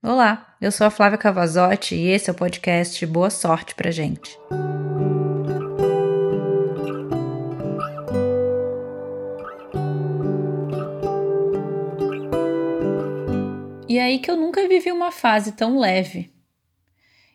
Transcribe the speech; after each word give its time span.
Olá, 0.00 0.56
eu 0.60 0.70
sou 0.70 0.86
a 0.86 0.90
Flávia 0.90 1.18
Cavazotti 1.18 1.96
e 1.96 2.06
esse 2.06 2.30
é 2.30 2.32
o 2.32 2.36
podcast 2.36 3.04
Boa 3.04 3.30
Sorte 3.30 3.74
pra 3.74 3.90
gente. 3.90 4.38
E 13.88 13.98
aí 13.98 14.20
que 14.20 14.30
eu 14.30 14.36
nunca 14.36 14.68
vivi 14.68 14.92
uma 14.92 15.10
fase 15.10 15.50
tão 15.50 15.80
leve. 15.80 16.32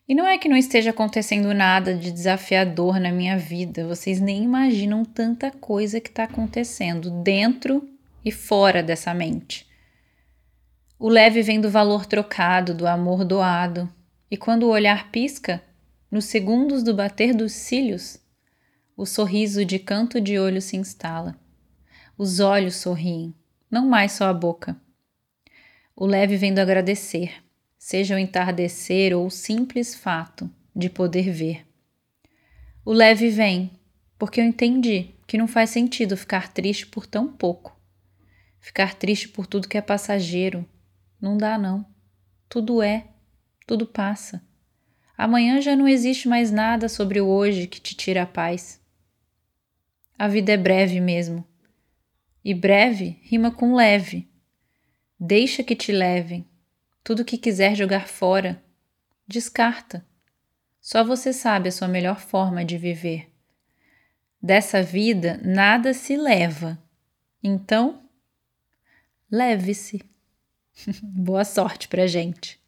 E 0.07 0.15
não 0.15 0.25
é 0.25 0.37
que 0.37 0.47
não 0.47 0.55
esteja 0.55 0.91
acontecendo 0.91 1.53
nada 1.53 1.93
de 1.93 2.13
desafiador 2.13 2.97
na 2.97 3.11
minha 3.11 3.37
vida, 3.37 3.85
vocês 3.85 4.21
nem 4.21 4.41
imaginam 4.41 5.03
tanta 5.03 5.51
coisa 5.51 5.99
que 5.99 6.07
está 6.07 6.23
acontecendo 6.23 7.11
dentro 7.23 7.85
e 8.23 8.31
fora 8.31 8.81
dessa 8.81 9.13
mente. 9.13 9.72
O 10.99 11.09
leve 11.09 11.41
vem 11.41 11.59
do 11.59 11.69
valor 11.69 12.05
trocado, 12.05 12.73
do 12.73 12.87
amor 12.87 13.25
doado, 13.25 13.91
e 14.29 14.37
quando 14.37 14.63
o 14.63 14.69
olhar 14.69 15.11
pisca, 15.11 15.61
nos 16.09 16.25
segundos 16.25 16.83
do 16.83 16.93
bater 16.93 17.33
dos 17.33 17.51
cílios, 17.51 18.19
o 18.95 19.05
sorriso 19.05 19.65
de 19.65 19.79
canto 19.79 20.21
de 20.21 20.37
olho 20.37 20.61
se 20.61 20.77
instala. 20.77 21.35
Os 22.17 22.39
olhos 22.39 22.75
sorriem, 22.75 23.33
não 23.69 23.87
mais 23.87 24.11
só 24.11 24.25
a 24.25 24.33
boca. 24.33 24.79
O 25.95 26.05
leve 26.05 26.37
vem 26.37 26.53
do 26.53 26.59
agradecer, 26.59 27.43
seja 27.77 28.15
o 28.15 28.19
entardecer 28.19 29.15
ou 29.17 29.25
o 29.25 29.31
simples 29.31 29.95
fato 29.95 30.49
de 30.75 30.89
poder 30.89 31.31
ver. 31.31 31.65
O 32.85 32.93
leve 32.93 33.29
vem 33.29 33.71
porque 34.17 34.39
eu 34.39 34.45
entendi 34.45 35.15
que 35.27 35.37
não 35.37 35.47
faz 35.47 35.69
sentido 35.71 36.15
ficar 36.15 36.53
triste 36.53 36.87
por 36.87 37.05
tão 37.05 37.27
pouco. 37.27 37.77
Ficar 38.59 38.93
triste 38.93 39.27
por 39.27 39.45
tudo 39.45 39.67
que 39.67 39.77
é 39.77 39.81
passageiro, 39.81 40.65
não 41.23 41.37
dá, 41.37 41.57
não. 41.57 41.85
Tudo 42.49 42.83
é, 42.83 43.07
tudo 43.65 43.87
passa. 43.87 44.45
Amanhã 45.17 45.61
já 45.61 45.73
não 45.73 45.87
existe 45.87 46.27
mais 46.27 46.51
nada 46.51 46.89
sobre 46.89 47.21
o 47.21 47.27
hoje 47.27 47.65
que 47.65 47.79
te 47.79 47.95
tira 47.95 48.23
a 48.23 48.25
paz. 48.25 48.81
A 50.19 50.27
vida 50.27 50.51
é 50.51 50.57
breve 50.57 50.99
mesmo. 50.99 51.47
E 52.43 52.53
breve 52.53 53.21
rima 53.21 53.51
com 53.51 53.73
leve. 53.73 54.29
Deixa 55.17 55.63
que 55.63 55.77
te 55.77 55.93
levem. 55.93 56.45
Tudo 57.01 57.23
que 57.23 57.37
quiser 57.37 57.73
jogar 57.73 58.09
fora, 58.09 58.61
descarta. 59.25 60.05
Só 60.81 61.05
você 61.05 61.31
sabe 61.31 61.69
a 61.69 61.71
sua 61.71 61.87
melhor 61.87 62.19
forma 62.19 62.65
de 62.65 62.77
viver. 62.77 63.31
Dessa 64.41 64.83
vida 64.83 65.39
nada 65.41 65.93
se 65.93 66.17
leva. 66.17 66.77
Então, 67.41 68.03
leve-se. 69.31 70.12
Boa 71.03 71.43
sorte 71.43 71.87
pra 71.87 72.07
gente! 72.07 72.59